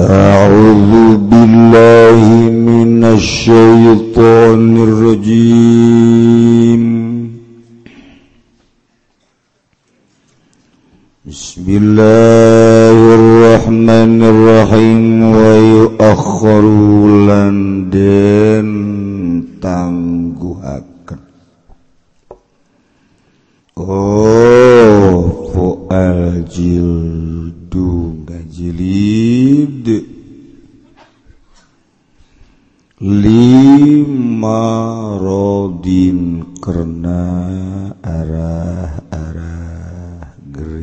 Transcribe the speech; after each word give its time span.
أعوذ 0.00 1.16
بالله 1.16 2.20
من 2.70 3.04
الشيطان 3.04 4.76
الرجيم 4.88 6.82
بسم 11.26 11.64
الله 11.68 12.98
الرحمن 13.20 14.22
الرحيم 14.22 15.22
ويؤخر 15.22 16.64
لندن 17.30 18.70
tangguhaken 19.60 21.20
Oh 23.76 24.23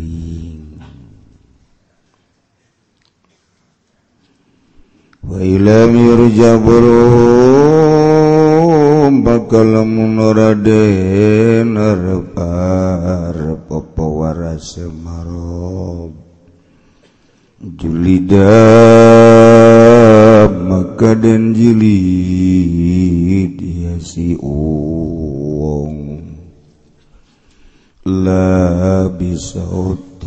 kering 0.03 0.83
Wailam 5.23 5.95
yurja 5.95 6.59
burum 6.59 7.23
bakal 9.23 9.87
munuraden 9.87 11.79
arep 11.79 12.35
arep 12.35 13.71
apa 13.71 14.03
warase 14.03 14.91
marob 14.91 16.11
Julida 17.63 18.59
maka 20.51 21.15
dan 21.15 21.55
jilid 21.55 23.55
ya 23.63 24.03
si 24.03 24.35
uwong 24.35 26.12
la 28.13 29.09
bisautin 29.09 30.21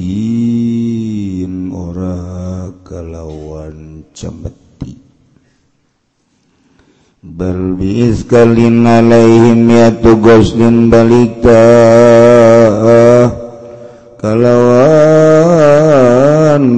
ora 1.69 2.73
kalawan 2.81 4.01
cemeti. 4.09 4.97
Bal 7.21 7.77
bi 7.77 8.09
iskalin 8.09 8.81
alaihim 8.89 9.69
ya 9.69 9.93
tugoslin 10.01 10.89
balita. 10.89 11.61
Kalawan 14.17 15.65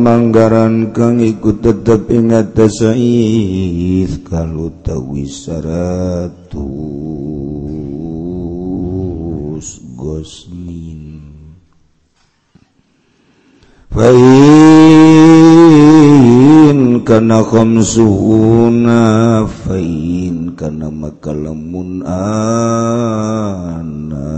manggaran 0.03 0.91
kang 0.91 1.23
ikut 1.23 1.63
tetep 1.63 2.11
ingat 2.11 2.51
tasais 2.51 4.11
kalau 4.27 4.67
tawi 4.83 5.23
saratus 5.23 6.67
gosni 9.95 10.76
Fain 14.07 14.23
kana 17.03 17.43
khamsuna 17.43 19.43
fain 19.43 20.55
kana 20.55 20.87
makalamun 20.87 22.07
ana. 22.07 24.31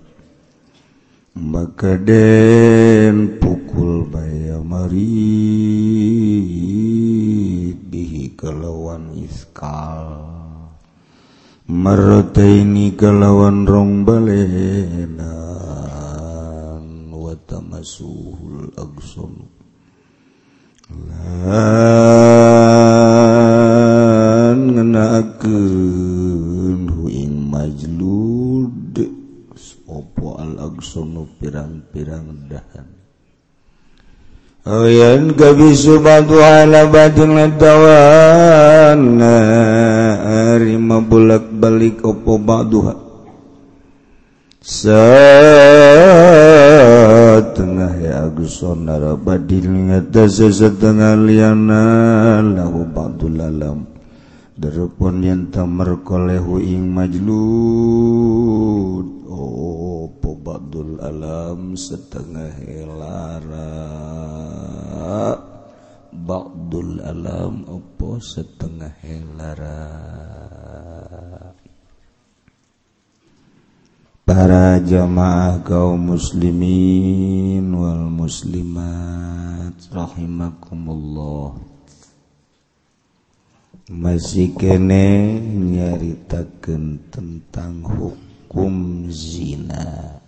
Maka 1.39 1.95
den 1.95 3.39
pukul 3.39 4.03
bayamari 4.11 5.39
kelawan 8.39 9.11
iskal. 9.19 10.23
Mertaini 11.67 12.95
kelawan 12.95 13.67
rong 13.67 14.07
balenan. 14.07 15.29
Watamasuhul 17.13 18.73
agson 18.79 19.59
lan 20.89 21.29
ngenakeun 24.73 26.09
hu 26.89 27.05
majlud. 27.53 28.97
Opo 29.89 30.37
al 30.37 30.57
agsonu 30.61 31.25
pirang-pirang 31.41 32.49
dahan. 32.49 33.08
kabidawana 35.33 36.85
bulak 41.01 41.49
balik 41.57 42.05
opo 42.05 42.37
baduha 42.37 42.93
setengah 44.61 45.09
ya 47.97 48.29
Agus 48.29 48.61
sonara 48.61 49.17
badil 49.17 49.73
ngatasi 49.89 50.53
setengah 50.53 51.17
liana 51.17 52.45
lahu 52.45 52.85
ba'dul 52.85 53.41
alam 53.41 53.89
Darupun 54.59 55.23
yang 55.25 55.49
tamer 55.49 56.05
kolehu 56.05 56.61
ing 56.61 56.93
majlud 56.93 57.89
Opo 59.33 60.37
ba'dul 60.37 61.01
alam 61.01 61.73
setengah 61.73 62.53
larang 62.85 64.48
Ba'dul 66.09 67.05
alam 67.05 67.69
opo 67.69 68.21
setengah 68.21 68.93
helara. 69.05 69.81
Para 74.29 74.77
jamaah 74.85 75.65
kaum 75.65 76.13
muslimin 76.13 77.73
wal 77.73 78.13
muslimat 78.13 79.73
rahimakumullah. 79.89 81.57
Masih 83.89 84.53
kene 84.53 85.41
nyaritakan 85.49 87.09
tentang 87.09 87.81
hukum 87.89 89.09
zina. 89.09 90.21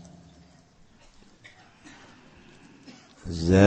Zaid 3.29 3.61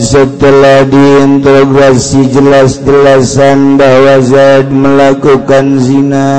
setelah 0.00 0.88
diinterogasi 0.88 2.32
jelas-jelasan 2.32 3.76
bahwa 3.76 4.24
Zaid 4.24 4.72
melakukan 4.72 5.84
zina 5.84 6.32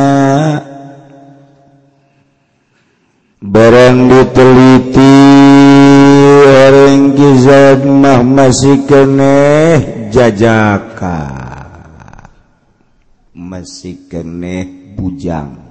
Barang 3.46 4.10
diteliti 4.10 5.22
orang 6.50 7.14
Zaid 7.38 7.86
mah 7.86 8.26
masih 8.26 8.82
keneh 8.90 10.10
jajaka 10.10 11.30
Masih 13.38 14.10
keneh 14.10 14.66
bujang. 14.98 15.62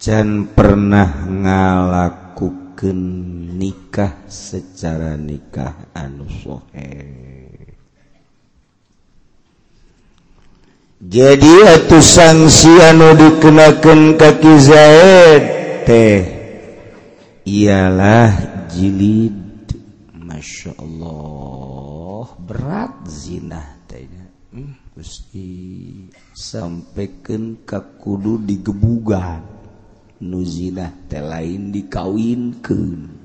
Can 0.00 0.48
pernah 0.56 1.28
ngalak 1.28 2.29
ke 2.80 2.96
nikah 3.60 4.24
secara 4.24 5.12
nikah 5.20 5.76
anushohe 5.92 6.96
jadi 10.96 11.76
atuh 11.76 12.00
sanksi 12.00 12.72
anu 12.88 13.12
dikenakan 13.20 14.16
kaki 14.16 14.54
Zaid 14.64 15.44
teh 15.84 16.24
ialah 17.44 18.32
jilid 18.72 19.76
Masya 20.16 20.72
Allah 20.80 22.32
berat 22.40 22.96
zina 23.12 23.76
tehnya. 23.84 24.24
hmm, 24.56 24.96
Gusti 24.96 25.52
sampaikan 26.32 27.60
kakudu 27.68 28.40
digebugan 28.40 29.59
nuzina 30.20 30.88
teh 31.08 31.24
lain 31.24 31.72
dikawinkan 31.72 33.20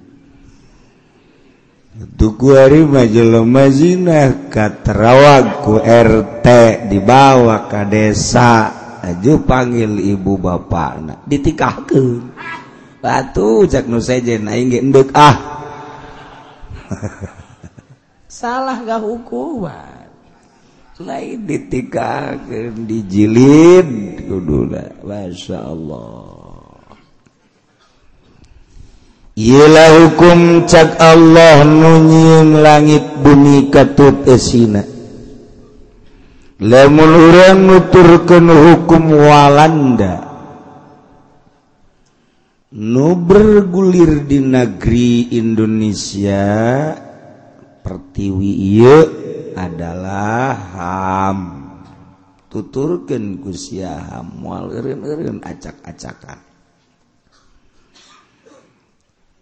hari 1.96 2.84
majelma 2.84 3.72
zina 3.72 4.52
katerawagku 4.52 5.80
RT 5.80 6.48
dibawa 6.92 7.72
ke 7.72 7.82
desa. 7.88 8.84
Aju 9.06 9.46
panggil 9.46 10.02
ibu 10.02 10.34
bapak 10.42 10.94
na 11.06 11.14
ditikahkan 11.30 12.26
batu 12.98 13.70
cak 13.70 13.86
nu 13.86 14.02
sejen 14.02 14.50
aing 14.50 14.74
endek 14.74 15.14
ah. 15.14 15.62
Salah 18.42 18.82
gak 18.82 19.06
hukuman. 19.06 20.10
Lain 21.06 21.46
ditikahkan 21.46 22.90
dijilid 22.90 24.26
kuduna 24.26 24.90
masya 25.06 25.60
Allah. 25.62 26.35
Ilah 29.36 29.92
hukum 30.00 30.64
cak 30.64 30.96
Allah 30.96 31.68
nunyiin 31.68 32.64
langit 32.64 33.04
bumi 33.20 33.68
katut 33.68 34.24
esina. 34.32 34.80
Lemun 36.64 37.12
urang 37.12 37.68
nuturkeun 37.68 38.48
hukum 38.48 39.12
Walanda. 39.12 40.24
Nu 42.80 43.20
bergulir 43.20 44.24
di 44.24 44.40
negeri 44.40 45.36
Indonesia 45.36 46.48
pertiwi 47.84 48.52
ieu 48.72 49.00
adalah 49.60 50.56
HAM. 50.56 51.40
Tuturkeun 52.48 53.44
ku 53.44 53.52
sia 53.52 54.00
HAM 54.00 54.40
moal 54.40 54.72
eureun-eureun 54.72 55.44
acak-acakan. 55.44 56.55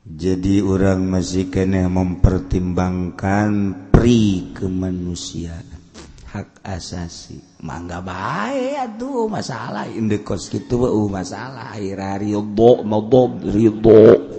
jadi 0.03 0.59
orang 0.59 1.07
masih 1.07 1.47
kene 1.47 1.87
mempertimbangkan 1.87 3.51
pri 3.87 4.51
kemanusiaan. 4.51 5.79
Hak 6.27 6.59
asasi. 6.59 7.39
Mangga 7.63 8.03
bae 8.03 8.75
aduh 8.75 9.31
masalah. 9.31 9.87
Indekos 9.87 10.51
kitu 10.51 10.83
uh, 10.83 11.07
masalah. 11.07 11.71
Akhirnya 11.71 12.19
ridho 12.19 12.83
mabob 12.83 13.47
ridho 13.47 14.33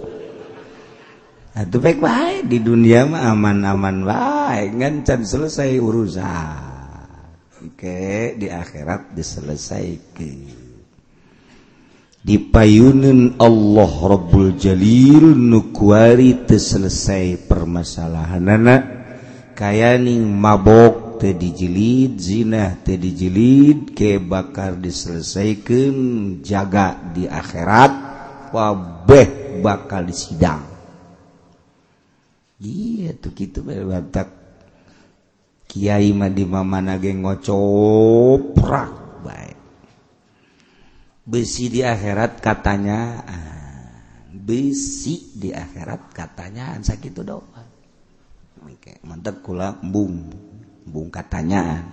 atuh 1.55 1.79
baik 1.79 2.03
bae 2.03 2.43
di 2.43 2.59
dunia 2.59 3.07
mah 3.07 3.31
aman-aman 3.31 4.03
bae 4.05 4.69
ngancan 4.69 5.25
selesai 5.25 5.81
urusan. 5.81 6.75
Oke 7.73 8.37
di 8.37 8.53
akhirat 8.53 9.17
diselesaikan. 9.17 10.64
Dipayunin 12.25 13.37
Allah 13.37 13.91
Rabbul 14.01 14.57
Jalil 14.57 15.37
nukuari 15.37 16.49
terselesai 16.49 17.45
permasalahan 17.45 18.49
anak 18.49 18.81
kaya 19.53 19.93
ning 20.01 20.25
mabok 20.25 21.21
te 21.21 21.37
dijilid 21.37 22.17
zina 22.17 22.81
te 22.81 22.97
dijilid 22.97 23.93
ke 23.93 24.17
bakar 24.17 24.73
diselesaikan 24.73 25.93
jaga 26.41 26.97
di 27.13 27.29
akhirat 27.29 27.93
wabeh 28.49 29.61
bakal 29.61 30.09
disidang. 30.09 30.65
Iya 32.57 33.21
tuh 33.21 33.37
gitu 33.37 33.61
batak 33.61 34.33
kiai 35.69 36.09
mah 36.09 36.33
di 36.33 36.45
mana 36.49 36.97
ngocoprak 36.97 39.04
besi 41.25 41.73
di 41.73 41.81
akhirat 41.81 42.37
katanya 42.37 42.99
ah, 43.25 43.89
besi 44.29 45.33
di 45.33 45.49
akhirat 45.49 46.13
katanya 46.13 46.77
ah, 46.77 46.79
sakit 46.79 47.11
itu 47.11 47.25
doa 47.25 47.75
Oke, 48.65 48.97
mantap 49.05 49.45
kula 49.45 49.77
bung. 49.77 50.25
Bung 50.89 51.13
katanya 51.13 51.85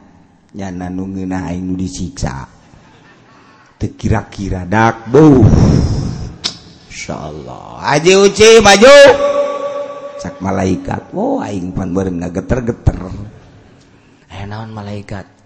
nyana 0.56 0.88
nungguin 0.88 1.28
aing 1.28 1.76
disiksa. 1.76 2.48
Tekira-kira 3.76 4.64
dak 4.64 5.10
buh 5.12 5.44
insyaallah. 6.88 7.82
Aji 7.82 8.12
uci 8.14 8.50
maju. 8.62 8.96
Sak 10.16 10.38
malaikat. 10.38 11.12
Oh 11.12 11.42
aing 11.42 11.74
pan 11.74 11.90
bareng 11.90 12.22
geter-geter. 12.30 13.00
Eh 14.32 14.44
naon 14.46 14.70
malaikat? 14.70 15.41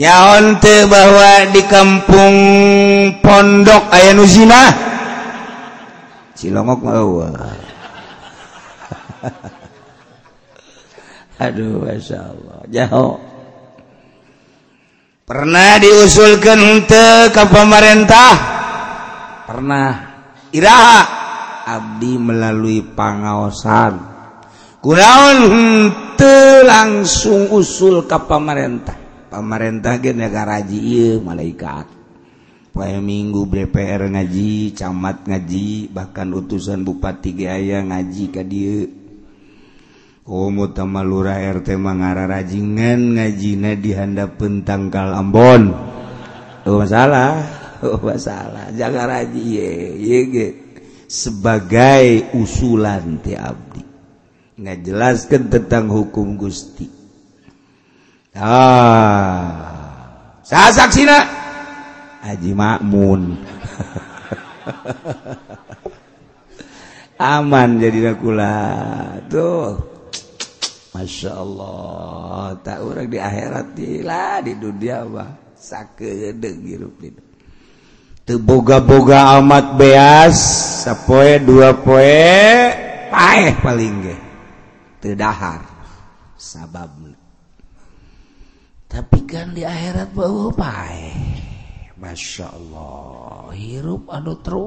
nyaonte 0.00 0.88
bahwa 0.88 1.52
di 1.52 1.60
kampung 1.68 2.36
pondok 3.20 3.92
aya 3.92 4.16
nuzina 4.16 4.72
cilongok 6.32 6.80
mau 6.80 7.20
aduh 11.44 11.84
masya 11.84 12.32
Allah. 12.32 12.60
Jauh 12.68 13.16
pernah 15.24 15.80
diusulkan 15.80 16.58
untuk 16.80 17.32
ke 17.32 17.44
pemerintah? 17.48 18.32
Pernah. 19.48 19.90
Iraha. 20.50 21.02
Abdi 21.60 22.18
melalui 22.18 22.82
pangaosan 22.82 23.94
kunaon 24.82 25.38
henteu 25.46 26.66
langsung 26.66 27.46
usul 27.52 28.10
ke 28.10 28.18
pemerintah? 28.26 28.99
pamarentah 29.30 30.02
ge 30.02 30.10
negaraji 30.10 30.78
ieu 30.82 31.22
malaikat 31.22 31.86
poe 32.74 32.98
minggu 32.98 33.46
DPR 33.46 34.10
ngaji 34.10 34.74
camat 34.74 35.26
ngaji 35.26 35.90
bahkan 35.94 36.34
utusan 36.34 36.82
bupati 36.82 37.38
ge 37.38 37.46
aya 37.46 37.86
ngaji 37.86 38.24
ka 38.34 38.42
dieu 38.42 39.00
oh, 40.30 40.46
Komo 40.46 40.70
tama 40.70 41.02
lurah 41.02 41.42
RT 41.42 41.74
mangara 41.74 42.30
rajingan 42.30 43.18
ngajina 43.18 43.74
di 43.74 43.90
handapeun 43.90 44.62
tangkal 44.62 45.10
Ambon. 45.10 45.74
Oh 46.62 46.78
masalah, 46.78 47.42
oh 47.82 47.98
masalah. 47.98 48.70
Jangan 48.70 49.10
raji 49.10 49.42
ye, 49.42 49.70
ye 49.98 50.18
ge. 50.30 50.48
Sebagai 51.10 52.30
usulan 52.38 53.18
ti 53.18 53.34
abdi. 53.34 53.82
Ngajelaskeun 54.62 55.50
tentang 55.50 55.90
hukum 55.90 56.38
Gusti. 56.38 56.99
Ah. 58.36 59.70
Saya 60.46 60.70
saksina 60.74 61.18
Haji 62.26 62.52
Makmun. 62.54 63.22
Aman 67.20 67.78
jadi 67.78 68.12
nakula 68.12 68.56
tuh. 69.30 69.78
Masya 70.94 71.32
Allah. 71.32 72.58
Tak 72.60 72.78
orang 72.82 73.06
di 73.08 73.18
akhirat 73.18 73.78
lah 74.02 74.42
di 74.42 74.52
dunia 74.58 75.06
mah. 75.06 75.30
Sakedeng 75.60 76.64
hirup 76.64 76.96
hidup 77.04 77.30
boga-boga 78.38 79.40
amat 79.40 79.74
beas. 79.74 80.38
Sappoe 80.86 81.42
dua 81.42 81.74
poe. 81.74 82.30
Paeh 83.10 83.56
paling 83.58 84.14
terdahar. 85.02 85.66
Sabab 86.38 87.19
tapi 88.90 89.22
kan 89.22 89.54
di 89.54 89.62
akhirat 89.62 90.10
bahwa 90.10 90.50
paeh 90.50 91.14
Masya 92.00 92.56
Allah 92.56 93.52
hirup 93.52 94.08
anu 94.08 94.40
terus. 94.40 94.66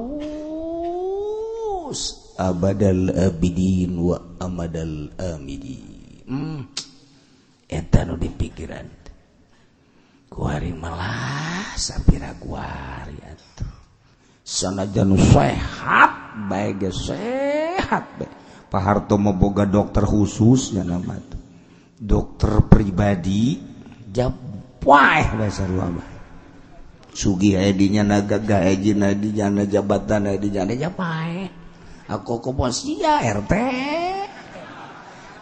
Abadal 2.38 3.10
abidin 3.10 3.98
wa 3.98 4.38
amadal 4.38 5.10
amidin. 5.18 6.24
Hmm. 6.24 6.64
eta 7.68 8.06
nu 8.08 8.16
di 8.16 8.32
pikiran 8.32 8.88
kuari 10.30 10.72
malah 10.72 11.74
sapira 11.74 12.32
kuari 12.38 13.18
atuh. 13.18 13.74
Sanajan 14.40 15.18
sehat 15.18 16.38
baik 16.46 16.86
sehat 16.94 18.06
Pak 18.70 18.82
Harto 18.82 19.18
mau 19.18 19.34
boga 19.34 19.66
dokter 19.66 20.06
khusus 20.06 20.70
ya 20.70 20.86
nama 20.86 21.18
tuh. 21.18 21.42
Dokter 21.98 22.62
pribadi 22.70 23.73
japai 24.14 25.26
bahasa 25.34 25.66
ruang 25.66 25.98
sugi 27.10 27.58
edinya 27.58 28.06
naga 28.06 28.38
gaji 28.38 28.94
nadi 28.94 29.34
jana 29.34 29.66
jabatan 29.66 30.30
nadi 30.30 30.54
jana 30.54 30.78
japai 30.78 31.50
aku 32.06 32.38
komosia 32.38 33.18
RT 33.42 33.52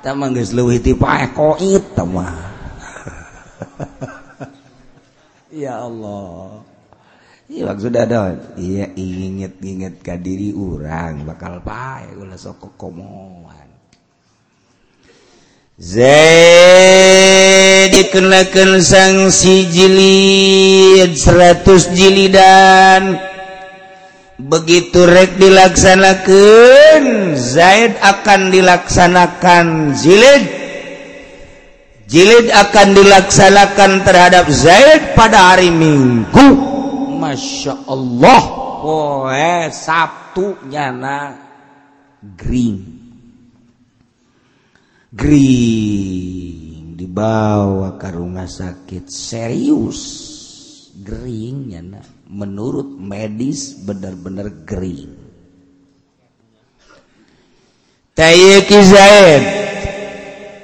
tamang 0.01 0.33
geus 0.33 0.57
leuwih 0.57 0.81
ti 0.81 0.97
pae 0.97 1.29
koit 1.37 1.93
tamah 1.93 2.33
ya 5.53 5.85
Allah. 5.85 6.65
Iya 7.53 7.77
sudah 7.77 8.09
ada 8.09 8.33
iya 8.57 8.89
inget-inget 8.97 10.01
ke 10.01 10.17
diri 10.17 10.57
orang 10.57 11.29
bakal 11.29 11.61
pae 11.61 12.17
ulah 12.17 12.41
sok 12.41 12.81
komoan 12.81 13.62
dikenakan 17.89 18.85
sanksi 18.85 19.73
jilid 19.73 21.17
100 21.17 21.97
jilidan. 21.97 23.17
Begitu 24.37 25.07
rek 25.07 25.39
dilaksanakan 25.41 27.03
Zaid 27.41 27.97
akan 28.05 28.53
dilaksanakan 28.53 29.97
jilid. 29.97 30.45
Jilid 32.05 32.53
akan 32.53 32.93
dilaksanakan 32.93 34.05
terhadap 34.05 34.45
Zaid 34.53 35.17
pada 35.17 35.57
hari 35.57 35.73
Minggu. 35.73 36.53
Masya 37.17 37.89
Allah. 37.89 38.43
Woe 38.83 39.31
eh, 39.33 39.71
Sabtu 39.71 40.59
nyana 40.69 41.39
green. 42.37 43.02
Green. 45.13 46.97
Dibawa 46.97 48.01
ke 48.01 48.09
rumah 48.17 48.49
sakit 48.49 49.13
serius. 49.13 50.01
Greennya 50.93 51.81
nah. 51.85 52.07
menurut 52.33 52.97
medis 52.97 53.77
benar-benar 53.85 54.65
Green. 54.65 55.13
Tayyaki 58.13 58.81
Zaid 58.85 59.45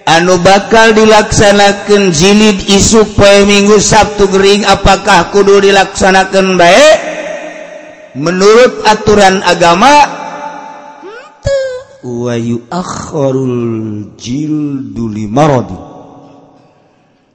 anu 0.09 0.41
bakal 0.41 0.97
dilaksanakan 0.97 2.13
jilid 2.13 2.65
isuk 2.73 3.13
poe 3.13 3.45
minggu 3.45 3.77
Sabtu 3.77 4.29
Gering 4.33 4.65
apakah 4.65 5.29
kudu 5.29 5.61
dilaksanakan 5.69 6.57
baik 6.57 6.97
menurut 8.17 8.85
aturan 8.89 9.45
agama 9.45 10.18
wa 12.07 12.35
yuakhkharul 12.39 14.15
jildu 14.15 15.05
limaradi 15.11 15.79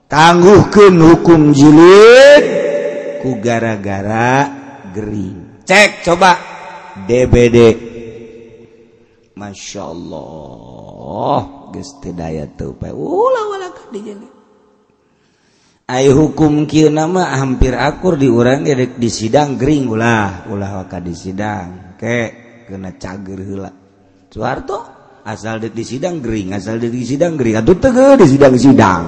tangguhkeun 0.07 0.95
hukum 1.03 1.51
jilid 1.51 2.45
ku 3.19 3.39
gara-gara 3.43 4.47
gering 4.95 5.63
cek 5.67 6.07
coba 6.07 6.31
DBD 7.03 7.57
Masya 9.35 9.83
Allah 9.83 11.39
geus 11.75 11.99
teu 11.99 12.15
daya 12.15 12.47
teu 12.47 12.77
pae 12.77 12.93
ulah 12.93 13.43
wala 13.51 13.67
ka 13.73 13.89
dijeleuk 13.91 14.33
ay 15.91 16.07
hukum 16.07 16.63
kieu 16.63 16.87
nama 16.87 17.35
hampir 17.35 17.75
akur 17.75 18.15
di 18.15 18.31
urang 18.31 18.63
di 18.63 19.09
sidang 19.11 19.59
gering 19.59 19.91
ulah 19.91 20.47
ulah 20.47 20.79
waka 20.83 21.03
di 21.03 21.11
sidang. 21.11 21.99
Ke 21.99 22.31
kena 22.67 22.95
cager 22.95 23.39
heula. 23.43 23.82
Soeharto 24.33 24.81
asal 25.21 25.61
di 25.61 25.85
sidang 25.85 26.17
gering 26.17 26.57
asal 26.57 26.81
di 26.81 26.89
sidang 27.05 27.37
gering. 27.37 27.61
Atau 27.61 27.77
tege 27.77 28.17
di 28.17 28.25
sidang 28.25 28.57
sidang. 28.57 29.03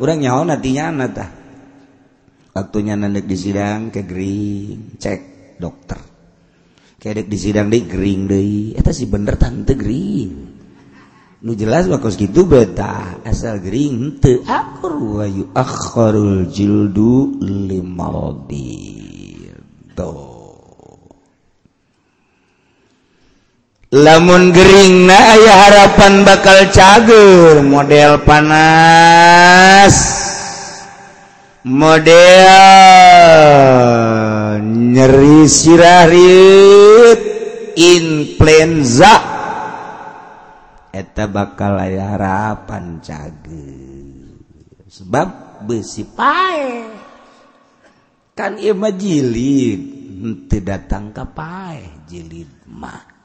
Orang 0.00 0.24
nyawa 0.24 0.56
nantinya 0.56 0.88
nata 0.96 1.26
waktunya 2.56 2.98
nandek 2.98 3.28
di 3.28 3.36
sidang 3.36 3.92
ke 3.92 4.02
gering 4.08 4.96
cek 4.96 5.20
dokter. 5.60 6.00
Kedek 7.00 7.28
di 7.32 7.38
sidang 7.40 7.72
deh 7.72 7.84
gering 7.88 8.28
deh 8.28 8.76
itu 8.76 8.90
sih 8.92 9.08
bener 9.08 9.36
tante 9.40 9.72
gering. 9.76 10.32
Nu 11.40 11.56
jelas 11.56 11.88
wakos 11.88 12.20
gitu 12.20 12.44
beta 12.44 13.24
asal 13.24 13.64
gering 13.64 14.20
te 14.20 14.44
akur 14.44 15.20
wayu 15.20 15.48
akharul 15.56 16.52
jildu 16.52 17.40
limaldi 17.40 18.76
tuh. 19.96 20.29
lamun 23.90 24.54
Gering 24.54 25.10
nah 25.10 25.34
aya 25.34 25.52
harapan 25.66 26.22
bakal 26.22 26.70
cager 26.70 27.58
model 27.66 28.22
panas. 28.22 29.94
Model 31.60 32.16
nyeri 34.64 35.44
sirahit 35.44 37.20
influenza. 37.76 39.20
Eta 40.90 41.30
bakal 41.30 41.78
aya 41.78 42.16
harapan 42.16 42.98
cagur 43.04 44.40
sebab 44.88 45.60
besi 45.68 46.08
pae. 46.08 46.88
Kan 48.34 48.56
ieu 48.56 48.72
mah 48.72 48.90
jilid 48.96 49.80
teu 50.48 50.64
datang 50.64 51.12
ka 51.12 51.28
pae 51.28 51.84
jilid 52.08 52.48
mah. 52.64 53.19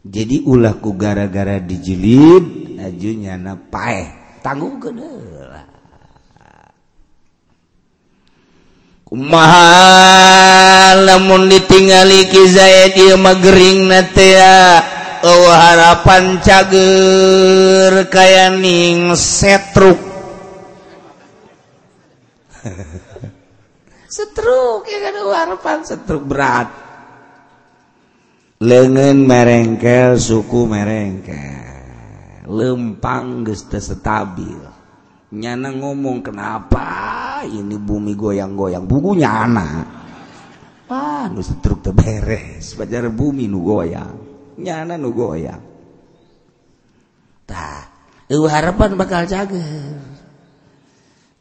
jadi 0.00 0.42
ulahku 0.48 0.96
gara-gara 0.96 1.60
dijilid 1.60 2.76
ajunya 2.80 3.36
na 3.36 3.56
paeh. 3.56 4.08
Tanggung 4.40 4.80
gede 4.80 5.20
kumaha 9.10 10.94
lamun 10.94 11.50
ditingali 11.50 12.30
ki 12.30 12.42
Zaid 12.46 12.94
ieu 12.94 13.18
mah 13.18 13.34
gering 13.42 13.90
na 13.90 14.06
teh 14.06 14.38
oh, 15.26 15.50
harapan 15.50 16.38
cager 16.38 18.06
kaya 18.06 18.54
ning 18.54 19.10
setruk. 19.18 19.98
Setruk 24.06 24.86
ya 24.86 24.98
kan 25.10 25.14
harapan 25.18 25.78
setruk 25.82 26.22
berat. 26.30 26.89
Lengan 28.60 29.24
merengkel 29.24 30.20
suku 30.20 30.68
merengkel. 30.68 31.64
Lempang 32.44 33.40
geus 33.40 33.64
stabil. 33.64 34.60
Nyana 35.32 35.72
ngomong 35.72 36.20
kenapa 36.20 37.40
ini 37.48 37.80
bumi 37.80 38.12
goyang-goyang? 38.12 38.84
Bukunya 38.84 39.48
anak 39.48 39.86
ah 40.90 41.30
nu 41.30 41.40
setruk 41.40 41.80
teu 41.80 41.96
beres. 41.96 42.76
Pajar 42.76 43.08
bumi 43.08 43.48
nu 43.48 43.64
goyang. 43.64 44.20
Nyana 44.60 45.00
nu 45.00 45.14
goyang. 45.14 45.62
Tah 47.48 47.88
harapan 48.28 48.92
bakal 48.98 49.24
cager. 49.24 49.96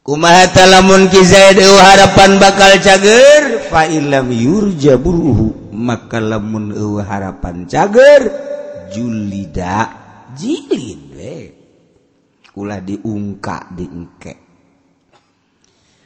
Kumaha 0.06 0.48
talamun 0.56 1.12
ki 1.12 1.22
zaid 1.26 1.60
harapan 1.60 2.40
bakal 2.40 2.80
cager? 2.80 3.68
Fa 3.68 3.90
illam 3.90 4.32
yurja 4.32 4.96
buruhu 4.96 5.69
maka 5.80 6.20
lamun 6.20 6.76
harapan 7.00 7.64
cager. 7.64 8.28
Julida. 8.92 9.88
Jilid 10.36 11.02
we. 11.16 11.38
Ulah 12.60 12.84
diungka 12.84 13.72
diengke 13.72 14.50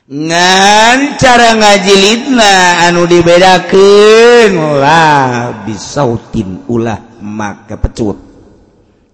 ngan 0.03 1.15
cara 1.15 1.56
ngajilidna 1.56 2.84
anu 2.92 3.08
dibedakeun. 3.08 4.51
Ulah 4.51 5.63
bisautin 5.63 6.68
ulah 6.68 7.00
make 7.24 7.80
pecut 7.80 8.20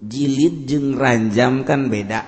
jilid 0.02 0.66
jeung 0.66 0.98
ranjam 0.98 1.62
kan 1.62 1.86
beda. 1.86 2.20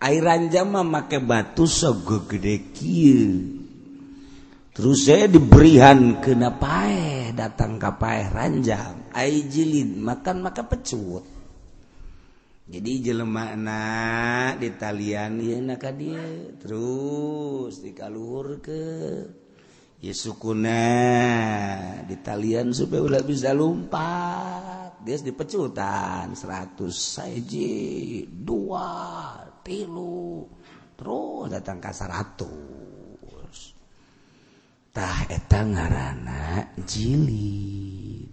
Air 0.00 0.24
ranjam 0.24 0.72
mah 0.72 0.86
make 0.86 1.20
batu 1.20 1.68
sogo 1.68 2.24
gede 2.24 2.72
kieu. 2.72 3.60
Terus 4.80 5.04
saya 5.04 5.28
diberihan 5.28 6.24
kenapa 6.24 6.88
datang 7.36 7.76
kapal 7.76 8.32
ranjang. 8.32 9.12
Ai 9.12 9.44
jilid 9.44 9.92
makan 10.00 10.40
maka 10.40 10.64
pecut. 10.64 11.20
Jadi 12.64 13.04
jelemakna 13.04 13.84
di 14.56 14.72
talian 14.80 15.36
ya 15.36 15.60
nak 15.60 15.84
dia 16.00 16.24
terus 16.56 17.84
dikalur 17.84 18.64
ke 18.64 18.84
ya 20.00 20.16
sukuna 20.16 20.80
di 22.08 22.16
talian 22.24 22.72
supaya 22.72 23.04
ulah 23.04 23.20
bisa 23.20 23.52
lompat. 23.52 25.04
Dia 25.04 25.20
dipecutan 25.20 26.32
seratus 26.32 27.20
saji 27.20 28.24
dua 28.32 29.44
tilu. 29.60 30.48
Terus 30.96 31.52
datang 31.52 31.84
ke 31.84 31.92
eta 35.30 35.62
ngaranana 35.62 36.66
jilid. 36.82 38.26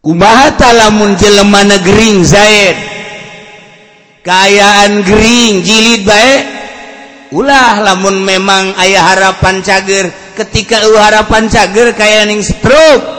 Kumaha 0.00 0.72
lamun 0.72 1.18
jelema 1.18 1.66
negering 1.66 2.22
Zaid? 2.24 2.78
Kaayaan 4.20 5.02
Gering 5.02 5.64
jilid 5.64 6.04
baik 6.06 6.42
ulah 7.34 7.80
lamun 7.82 8.22
memang 8.22 8.78
ayah 8.78 9.12
harapan 9.12 9.60
cager. 9.66 10.08
Ketika 10.38 10.80
harapan 10.86 11.50
cager 11.50 11.92
kayaning 11.98 12.40
stroke. 12.46 13.18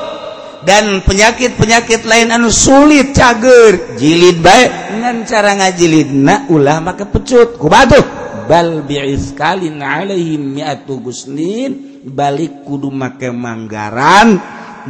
Dan 0.62 1.02
penyakit-penyakit 1.02 2.06
lain 2.06 2.30
anu 2.30 2.54
sulit 2.54 3.18
cager. 3.18 3.98
Jilid 3.98 4.46
baik 4.46 4.70
dengan 4.94 5.26
cara 5.26 5.58
ngajilid 5.58 6.14
na 6.14 6.46
ulah 6.54 6.78
maka 6.80 7.10
pecut 7.10 7.58
kubatuh 7.58 8.21
bal 8.52 8.84
bi'izkalin 8.84 9.80
alaihim 9.80 10.60
mi'atu 10.60 11.00
gusnin. 11.00 12.04
Balik 12.04 12.68
kudu 12.68 12.92
make 12.92 13.32
manggaran. 13.32 14.36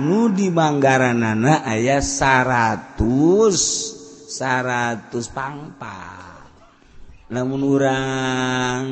Nu 0.02 0.34
di 0.34 0.50
manggaranana 0.50 1.62
aya 1.62 2.02
saratus 2.02 3.60
saratus 4.32 5.30
pangpa. 5.30 6.18
Namun 7.30 7.60
orang 7.64 8.84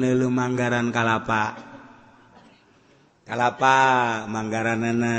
nelu 0.00 0.28
manggaran 0.32 0.88
kalapa? 0.90 1.68
Kalapa 3.28 3.76
manggaranana? 4.24 5.16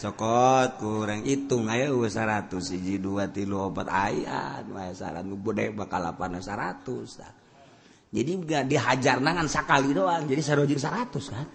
Cokot 0.00 0.80
kurang 0.80 1.28
hitung 1.28 1.68
aya 1.68 1.92
100 1.92 2.08
saratus 2.08 2.72
dua 2.96 3.28
tilu 3.28 3.68
obat 3.68 3.92
ayat 3.92 4.64
aya 4.72 4.96
saran 4.96 5.28
gede 5.36 5.76
bakal 5.76 6.00
apa 6.08 6.32
saratus. 6.40 7.20
Jadi 8.12 8.36
nggak 8.36 8.68
dihajar 8.68 9.24
nangan 9.24 9.48
sekali 9.48 9.96
doang. 9.96 10.28
Jadi 10.28 10.44
sarojin 10.44 10.76
seratus 10.76 11.32
kan? 11.32 11.48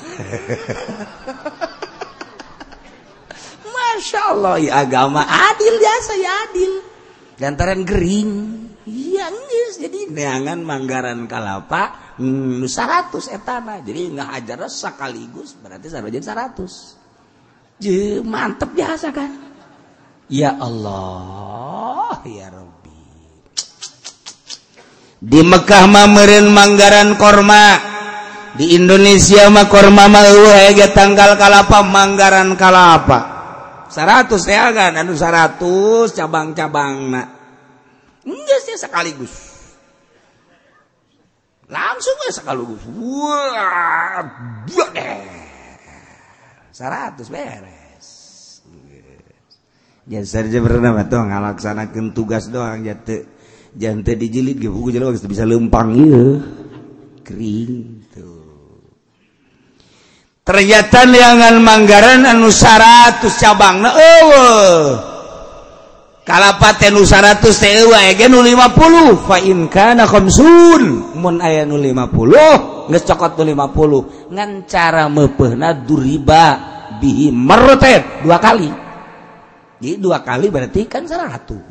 Masya 3.74 4.20
Allah 4.30 4.54
ya 4.62 4.86
agama. 4.86 5.26
Adil 5.26 5.74
biasa 5.82 6.12
ya 6.14 6.30
adil. 6.46 6.72
Gantaran 7.34 7.82
Gering. 7.82 8.30
Yang 8.86 9.34
jadi 9.82 10.14
neangan 10.14 10.62
Manggaran 10.62 11.26
kalapa 11.26 12.14
hmm, 12.22 12.70
100 12.70 13.34
etana. 13.34 13.82
Jadi 13.82 14.14
nggak 14.14 14.30
ajar 14.38 14.70
sekaligus 14.70 15.58
berarti 15.58 15.90
sama 15.90 16.06
jadi 16.06 16.22
100 16.22 17.00
Je, 17.80 18.20
mantep 18.20 18.76
biasa 18.76 19.08
kan? 19.08 19.40
Ya 20.28 20.52
Allah 20.54 22.20
ya 22.28 22.52
Robbi 22.52 22.79
di 25.20 25.40
Mekkah 25.44 25.84
mamerin 25.84 26.48
Manggaran 26.48 27.14
korma. 27.20 27.92
Di 28.50 28.74
Indonesia 28.74 29.46
mah 29.46 29.70
korma 29.70 30.10
mah 30.10 30.26
tanggal 30.90 31.38
kalapa 31.38 31.84
Manggaran 31.86 32.56
kalapa. 32.56 33.38
100 33.90 34.30
ya 34.46 34.70
kan 34.72 34.96
anu 34.96 35.14
100 35.14 35.60
cabang-cabangna. 36.16 37.22
Enggak 38.26 38.60
sih 38.64 38.76
sekaligus. 38.78 39.34
Langsung 41.70 42.16
ya 42.26 42.32
sekaligus. 42.34 42.82
Wah 42.90 44.26
deh. 44.66 45.22
100 46.74 47.30
beres. 47.30 48.06
Ya 50.10 50.26
sarja 50.26 50.58
bernama 50.58 51.06
tuh 51.06 51.22
ngalaksanakan 51.22 52.10
tugas 52.10 52.50
doang 52.50 52.82
jatuh. 52.82 53.39
jante 53.76 54.18
dijilid 54.18 54.58
ge 54.58 54.70
buku 54.70 54.90
jelema 54.94 55.14
geus 55.14 55.26
bisa 55.26 55.46
lempang 55.46 55.94
ieu. 55.94 56.42
Kering 57.22 58.06
tuh. 58.10 58.42
Ternyata 60.42 61.06
liangan 61.06 61.62
manggaran 61.62 62.26
anu 62.26 62.50
100 62.50 63.22
cabang 63.38 63.86
na 63.86 63.90
eueuh 63.94 65.10
kalapaten 66.26 66.94
nu 66.94 67.02
100 67.02 67.42
teh 67.42 67.72
eueuh 67.86 68.14
ge 68.18 68.26
nu 68.26 68.42
50 68.42 69.26
fa 69.30 69.36
in 69.38 69.70
kana 69.70 70.10
khamsun. 70.10 71.14
Mun 71.14 71.38
aya 71.38 71.62
nu 71.62 71.78
50 71.78 72.90
geus 72.90 73.04
cokot 73.06 73.38
nu 73.46 73.54
50 73.54 74.34
ngan 74.34 74.50
cara 74.66 75.06
meupeuhna 75.06 75.74
duriba 75.86 76.44
bihi 76.98 77.30
marratat 77.30 78.26
dua 78.26 78.42
kali. 78.42 78.70
Jadi 79.80 79.96
dua 79.96 80.20
kali 80.20 80.50
berarti 80.50 80.84
kan 80.90 81.06
100 81.06 81.69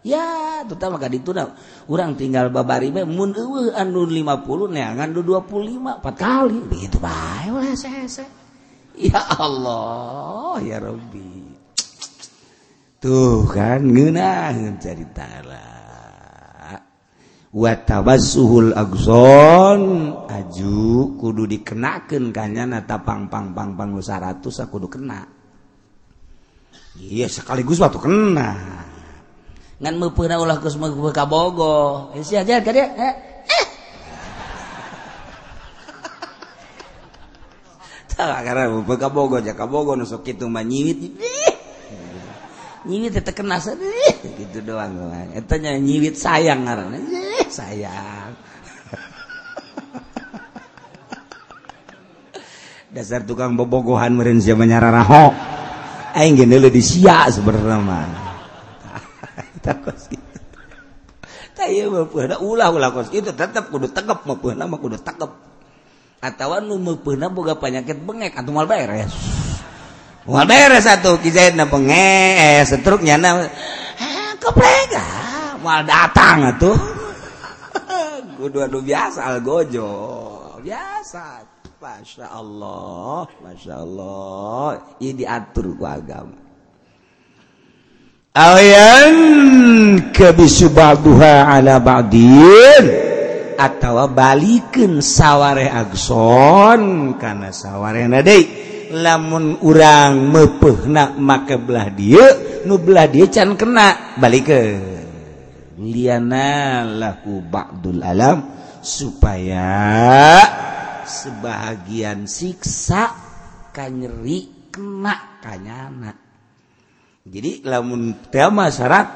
ya 0.00 0.64
terutama 0.64 0.96
gak 0.96 1.12
dituna 1.12 1.52
orang 1.88 2.16
tinggal 2.16 2.48
babari 2.48 2.88
bae 2.88 3.04
mun 3.04 3.36
eueuh 3.36 3.76
anu 3.76 4.08
50 4.08 4.72
neangan 4.72 5.08
du 5.12 5.20
25 5.24 6.00
4 6.00 6.16
kali. 6.16 6.58
Begitu 6.68 6.96
bae 7.00 7.48
weh 7.52 7.76
sese 7.76 8.24
ya 8.96 9.20
Allah 9.36 10.60
ya 10.64 10.80
Rabbi. 10.80 11.52
Tuh 13.00 13.48
kan 13.48 13.80
ngeunaheun 13.80 14.76
carita 14.76 15.24
wa 17.50 17.72
tabassuhul 17.74 18.70
agzon 18.78 19.82
aju 20.30 21.18
kudu 21.18 21.50
dikenakeun 21.50 22.30
kanyana 22.30 22.86
tapang 22.86 23.26
pang 23.26 23.50
pang 23.50 23.74
pang 23.74 23.90
100 23.98 24.38
kudu 24.70 24.86
kena. 24.86 25.26
Iya 27.00 27.26
sekaligus 27.26 27.80
waktu 27.80 27.98
kena. 27.98 28.50
Ngan 29.80 29.96
meupeuhna 29.96 30.36
ulah 30.36 30.60
geus 30.60 30.76
ka 31.16 31.24
bogo 31.24 32.12
isi 32.12 32.36
aja 32.36 32.60
ka 32.60 32.68
dia 32.68 32.84
eh. 32.84 33.16
Tah 38.12 38.44
karena 38.44 38.68
meupeuh 38.68 39.00
ka 39.00 39.08
bogo 39.08 39.40
ja 39.40 39.56
ka 39.56 39.64
bogo 39.64 39.96
nu 39.96 40.04
sok 40.04 40.28
kitu 40.28 40.44
mah 40.52 40.60
nyiwit. 40.60 41.16
Nyiwit 42.84 43.24
teh 43.24 43.32
kena 43.32 43.56
gitu 44.20 44.60
doang 44.60 45.32
eta 45.32 45.56
nya 45.56 45.80
nyiwit 45.80 46.20
sayang 46.20 46.68
ngaranna. 46.68 47.00
Sayang. 47.48 48.36
Dasar 52.94 53.24
tukang 53.24 53.56
bobogohan 53.56 54.12
meureun 54.12 54.44
sia 54.44 54.52
nyararaho. 54.60 55.32
Aing 56.12 56.36
ge 56.36 56.44
neuleuh 56.44 56.68
disia 56.68 57.32
sebenarnya 57.32 57.80
mah. 57.80 58.29
itu 58.29 58.29
tetap 63.32 63.64
kudu 63.68 63.92
tegap 63.92 64.24
mau 64.24 64.40
kudu 64.80 64.96
takep 64.96 65.30
atau 66.20 66.48
pernah 67.00 67.32
boga 67.32 67.56
penyakit 67.56 67.96
bengek 68.04 68.36
atau 68.36 68.52
mal 68.52 68.68
beres. 68.68 69.12
Mal 70.28 70.44
beres 70.44 70.84
satu 70.84 71.16
kisah 71.16 71.56
na 71.56 71.64
bengek 71.64 72.68
setruknya 72.68 73.16
na 73.16 73.44
eh, 73.44 74.32
keprega. 74.36 75.06
Mal 75.60 75.84
datang 75.84 76.56
tuh 76.60 76.76
kudu 78.40 78.64
aduh 78.64 78.84
biasa 78.84 79.36
algojo 79.36 79.90
biasa. 80.60 81.48
Masya 81.80 82.28
Allah 82.28 83.24
Masya 83.40 83.74
Allah. 83.80 84.84
Ini 85.00 85.24
diatur 85.24 85.72
ku 85.80 85.88
agama. 85.88 86.49
Alian 88.30 89.16
kebisubaha 90.14 91.50
ala 91.50 91.82
badin. 91.82 92.86
Atau 93.58 94.06
balikin 94.14 95.02
sawware 95.02 95.66
Agson 95.68 97.12
karena 97.18 97.50
sawware 97.50 98.06
naday 98.08 98.46
lamun 98.94 99.60
urang 99.60 100.32
mepehnak 100.32 101.20
make 101.20 101.54
belah 101.60 101.92
dia 101.92 102.24
nubelah 102.64 103.04
dia 103.04 103.28
can 103.28 103.54
kena 103.60 104.16
balik 104.16 104.48
ke 104.48 104.62
Liana 105.76 106.88
laku 106.88 107.44
Bakdul 107.44 108.00
alam 108.00 108.48
supaya 108.80 110.40
sebahagian 111.04 112.24
siksa 112.24 113.12
kanyeri 113.76 114.72
kena 114.72 115.38
kanyana 115.44 116.29
jadi 117.30 117.62
lamun 117.62 118.26
tema 118.26 118.66
100 118.66 119.14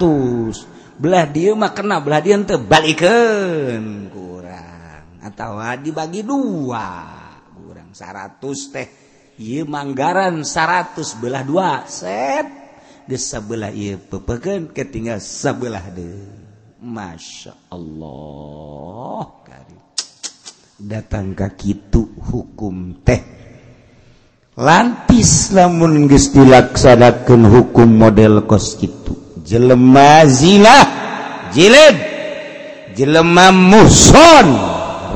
belah 1.03 1.27
dia 1.27 1.51
mah 1.59 1.75
kena 1.75 1.99
belah 1.99 2.23
dia 2.23 2.39
ente 2.39 2.55
balikan. 2.55 4.07
Kurang. 4.15 5.19
Atau 5.19 5.59
dibagi 5.83 6.23
dua. 6.23 6.87
Kurang 7.51 7.91
100 7.91 8.39
teh. 8.71 8.89
Iya 9.35 9.67
manggaran 9.67 10.47
100 10.47 11.19
belah 11.19 11.43
dua. 11.43 11.83
Set. 11.91 12.47
Di 13.05 13.19
sebelah 13.19 13.75
iya 13.75 13.99
pepeken 13.99 14.71
ketinggal 14.71 15.19
sebelah 15.19 15.83
deh. 15.91 16.23
Masya 16.79 17.75
Allah. 17.75 19.43
Datang 20.79 21.35
ke 21.35 21.49
kitu 21.59 22.15
hukum 22.31 23.03
teh. 23.03 23.34
lantis 24.55 25.51
namun 25.51 26.07
dilaksanakeun 26.07 27.43
hukum 27.47 27.89
model 27.91 28.47
kos 28.47 28.79
itu 28.79 29.43
jelemazilah 29.43 30.85
jilid 31.51 31.97
jelema 32.95 33.51
muson 33.51 34.47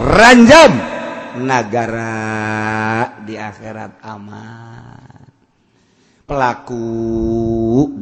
ranjam 0.03 0.74
negara 1.38 2.18
di 3.22 3.38
akhirat 3.38 4.03
aman. 4.03 5.07
Pelaku 6.29 6.85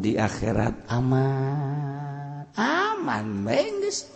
di 0.03 0.19
akhirat 0.19 0.91
aman. 0.91 2.49
Aman 2.57 3.45
bengges 3.47 4.09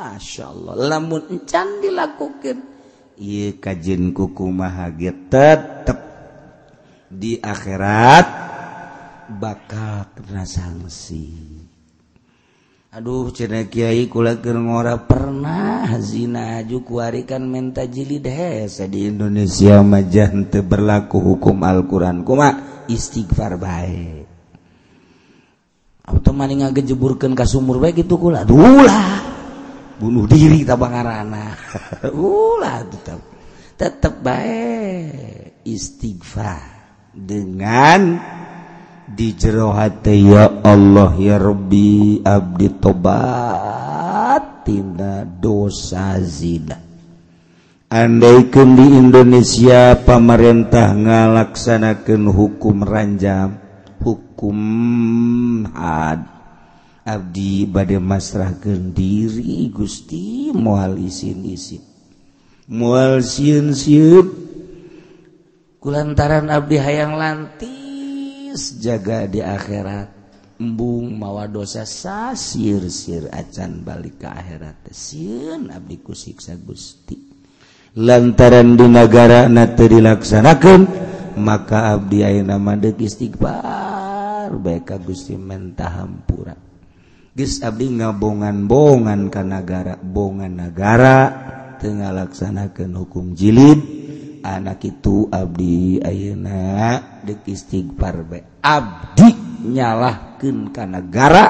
Masya 0.00 0.48
Allah 0.48 0.96
lamun 0.96 1.28
encan 1.28 1.84
dilakukan 1.84 2.56
iya 3.20 3.52
kajin 3.52 4.16
kuku 4.16 4.48
mahagia 4.48 5.12
tetep 5.28 6.09
di 7.10 7.42
akhirat 7.42 8.26
bakal 9.34 10.14
kena 10.14 10.46
sanksi 10.46 11.26
Aduh 12.90 13.30
cina 13.30 13.70
Kyai 13.70 14.10
kula 14.10 14.34
ngora 14.42 15.06
pernah 15.06 15.94
zina 16.02 16.58
jukuarikan 16.66 17.46
menta 17.46 17.86
jilid 17.86 18.26
hese 18.26 18.90
di 18.90 19.06
Indonesia 19.06 19.78
majan 19.78 20.50
teu 20.50 20.66
berlaku 20.66 21.22
hukum 21.22 21.62
Al-Qur'an 21.62 22.26
kuma 22.26 22.82
istighfar 22.90 23.62
bae. 23.62 24.26
Auto 26.02 26.34
maning 26.34 26.66
ngagejeburkeun 26.66 27.38
ka 27.38 27.46
sumur 27.46 27.78
bae 27.78 27.94
kitu 27.94 28.18
kula. 28.18 28.42
Ulah. 28.50 29.22
Bunuh 30.02 30.26
diri 30.26 30.66
tabangarana. 30.66 31.54
Ulah 32.10 32.82
tetep. 32.90 33.22
Tetep 33.78 34.14
bae 34.18 34.58
istighfar. 35.62 36.79
dengan 37.20 38.16
dijerohati 39.10 40.16
ya 40.24 40.64
Allah 40.64 41.12
ya 41.20 41.36
Rabbi 41.36 42.24
abdi 42.24 42.68
tobat 42.80 44.64
tina 44.64 45.28
dosa 45.28 46.16
zina. 46.24 46.80
Andaikan 47.90 48.78
di 48.78 48.86
Indonesia 48.86 49.98
pemerintah 49.98 50.94
ngalaksanakan 50.94 52.22
hukum 52.30 52.86
ranjam 52.86 53.58
hukum 54.00 54.56
had 55.74 56.22
abdi 57.02 57.66
bade 57.66 57.98
masrah 57.98 58.54
diri 58.94 59.66
gusti 59.74 60.54
mual 60.54 60.96
isin 61.02 61.42
isin 61.44 61.82
mual 62.70 63.18
sieun 63.26 63.74
sieun 63.74 64.39
kulantaran 65.80 66.52
Abdi 66.52 66.76
hayang 66.76 67.16
lantis 67.16 68.76
jaga 68.78 69.24
di 69.24 69.40
akhirat. 69.40 70.20
Embung 70.60 71.16
mawa 71.16 71.48
dosa 71.48 71.88
sasir 71.88 72.84
sir 72.92 73.32
acan 73.32 73.80
balik 73.80 74.20
ke 74.20 74.28
akhirat. 74.28 74.92
Siun 74.92 75.72
abdi 75.72 76.04
kusiksa 76.04 76.52
gusti 76.60 77.30
lantaran 77.98 78.78
di 78.78 78.86
negara 78.86 79.50
nate 79.50 79.90
dilaksanakan 79.90 80.80
maka 81.42 81.96
abdi 81.98 82.22
ayeuna 82.22 82.60
de 82.78 82.94
istighfar 82.94 84.54
baik 84.54 84.94
gusti 85.02 85.34
mentahampura 85.34 86.54
geus 87.34 87.58
abdi 87.66 87.90
ngabongan-bongan 87.98 89.26
ka 89.26 89.42
negara 89.42 89.98
bongan 89.98 90.54
negara 90.54 91.18
tengah 91.80 92.12
laksanakan 92.12 92.92
hukum 93.00 93.32
jilid. 93.32 93.99
anak 94.42 94.84
itu 94.84 95.28
Abdi 95.28 96.00
Ayeuna 96.00 97.20
de 97.24 97.36
istighfar 97.46 98.24
Abdi 98.60 99.28
nyalahkan 99.70 100.72
kanagara 100.72 101.44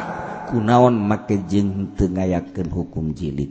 kunaon 0.51 0.99
make 0.99 1.47
jeng 1.47 1.95
tengayakan 1.95 2.69
hukum 2.71 3.15
jilid. 3.15 3.51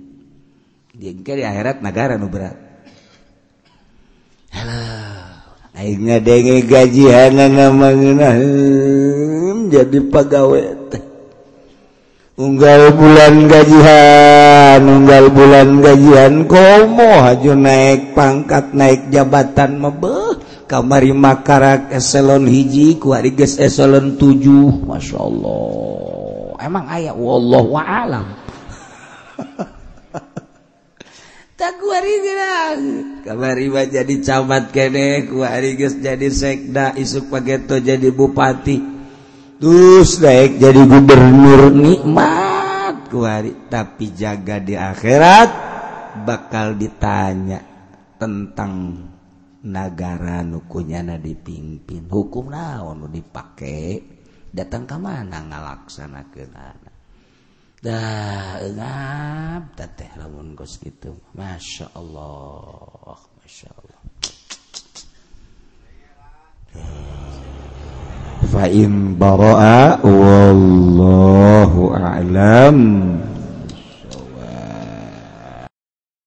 Jengke 1.00 1.40
di 1.40 1.44
akhirat 1.48 1.80
negara 1.80 2.20
nu 2.20 2.28
berat. 2.28 2.60
Aing 5.80 6.12
ngadenge 6.12 6.68
gaji 6.68 7.04
hana 7.08 7.48
nama 7.48 7.88
jadi 9.70 10.00
pegawai 10.12 10.92
teh. 10.92 11.09
unggal 12.40 12.96
bulan 12.96 13.52
gajian 13.52 14.82
unggal 14.88 15.28
bulan 15.28 15.84
gajian 15.84 16.48
komo 16.48 17.20
haju 17.20 17.54
naik 17.60 18.16
pangkat 18.16 18.72
naik 18.72 19.12
jabatan 19.12 19.76
mebe 19.84 20.40
kamari 20.70 21.12
makarak 21.12 21.92
eselon 21.92 22.46
hiji 22.46 23.02
kuariges 23.02 23.58
eselon 23.58 24.16
tujuh. 24.22 24.86
Masya 24.86 25.18
Allah. 25.18 26.62
Emang 26.62 26.86
aya 26.88 27.12
wallahu 27.12 27.76
aalam 27.76 28.24
alam. 28.24 28.28
Tak 31.60 31.76
kamari 33.28 33.68
mah 33.68 33.84
jadi 33.84 34.16
camat 34.24 34.72
kene 34.72 35.28
kuariges 35.28 36.00
jadi 36.00 36.32
sekda 36.32 36.96
isuk 36.96 37.28
pageto 37.28 37.84
jadi 37.84 38.16
bupati. 38.16 38.99
dus 39.60 40.24
baik 40.24 40.56
jadi 40.58 40.82
gubernur 40.88 41.70
nikmat 41.76 43.12
kuari 43.12 43.68
tapi 43.68 44.16
jaga 44.16 44.64
di 44.64 44.80
akhirat 44.80 45.50
bakal 46.24 46.80
ditanya 46.80 47.60
tentang 48.16 49.04
negara 49.60 50.40
nukunya 50.44 51.04
na 51.04 51.20
dipimpin. 51.20 52.08
Hukum 52.08 52.52
naon 52.52 53.12
dipakai 53.12 54.00
datang 54.50 54.88
ke 54.88 54.96
mana 54.96 55.44
ngalaksana 55.44 56.32
ke 56.32 56.48
mana 56.50 56.90
dah 57.80 58.60
ngap 58.76 59.64
teteh 59.80 60.12
lamun 60.20 60.52
kos 60.52 60.84
gitu 60.84 61.16
masya 61.32 61.88
Allah 61.96 63.16
masya 63.40 63.70
Allah. 63.72 64.02
Eh. 66.76 67.69
fa 68.48 68.72
in 68.72 69.20
baraa 69.20 70.00
wallahu 70.00 71.92
a'lam 71.92 72.78